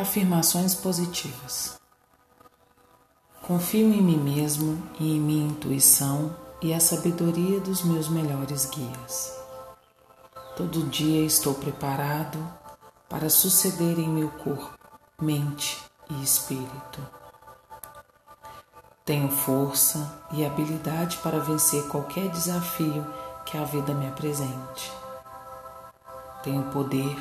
[0.00, 1.76] Afirmações positivas.
[3.42, 9.36] Confio em mim mesmo e em minha intuição e a sabedoria dos meus melhores guias.
[10.56, 12.38] Todo dia estou preparado
[13.08, 14.78] para suceder em meu corpo,
[15.20, 17.04] mente e espírito.
[19.04, 23.04] Tenho força e habilidade para vencer qualquer desafio
[23.44, 24.92] que a vida me apresente.
[26.44, 27.16] Tenho poder,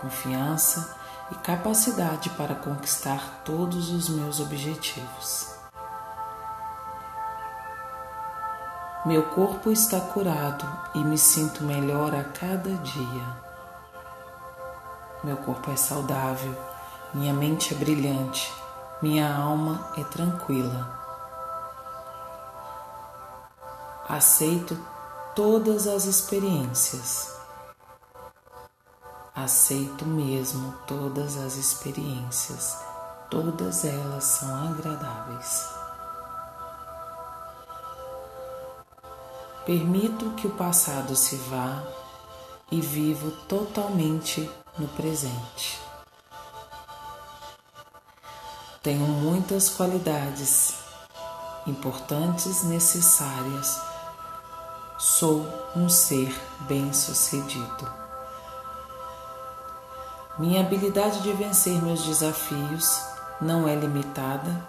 [0.00, 5.54] confiança e capacidade para conquistar todos os meus objetivos.
[9.06, 13.44] Meu corpo está curado e me sinto melhor a cada dia.
[15.22, 16.54] Meu corpo é saudável,
[17.12, 18.52] minha mente é brilhante,
[19.02, 21.02] minha alma é tranquila.
[24.08, 24.78] Aceito
[25.34, 27.33] todas as experiências
[29.44, 32.78] Aceito mesmo todas as experiências,
[33.28, 35.68] todas elas são agradáveis.
[39.66, 41.84] Permito que o passado se vá
[42.70, 45.78] e vivo totalmente no presente.
[48.82, 50.72] Tenho muitas qualidades
[51.66, 53.78] importantes necessárias.
[54.98, 56.34] Sou um ser
[56.66, 58.03] bem-sucedido.
[60.36, 63.00] Minha habilidade de vencer meus desafios
[63.40, 64.68] não é limitada,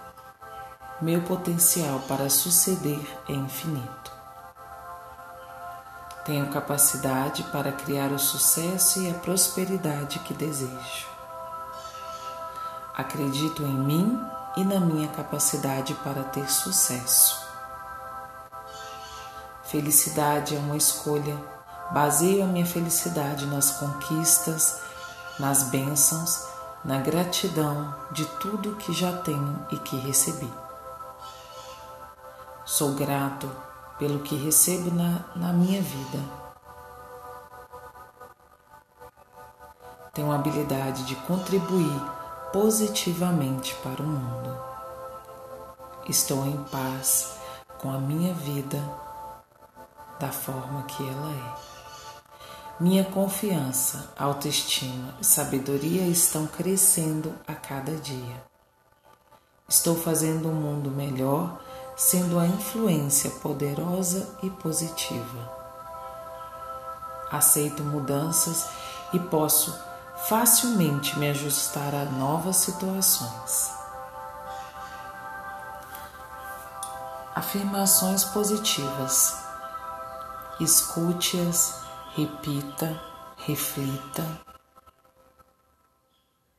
[1.02, 4.12] meu potencial para suceder é infinito.
[6.24, 11.08] Tenho capacidade para criar o sucesso e a prosperidade que desejo.
[12.94, 14.24] Acredito em mim
[14.56, 17.44] e na minha capacidade para ter sucesso.
[19.64, 21.36] Felicidade é uma escolha.
[21.92, 24.86] Baseio a minha felicidade nas conquistas
[25.40, 26.46] nas bênçãos,
[26.84, 30.52] na gratidão de tudo que já tenho e que recebi.
[32.66, 33.50] Sou grato
[33.98, 36.20] pelo que recebo na, na minha vida.
[40.14, 42.02] Tenho a habilidade de contribuir
[42.54, 44.58] positivamente para o mundo.
[46.08, 47.36] Estou em paz
[47.80, 48.82] com a minha vida
[50.20, 51.75] da forma que ela é.
[52.78, 58.44] Minha confiança, autoestima e sabedoria estão crescendo a cada dia.
[59.66, 61.58] Estou fazendo um mundo melhor,
[61.96, 65.56] sendo a influência poderosa e positiva.
[67.32, 68.68] Aceito mudanças
[69.14, 69.74] e posso
[70.28, 73.72] facilmente me ajustar a novas situações.
[77.34, 79.34] Afirmações positivas.
[80.60, 81.85] Escute-as
[82.16, 82.98] repita,
[83.46, 84.24] reflita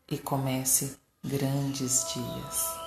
[0.06, 2.85] e comece grandes dias.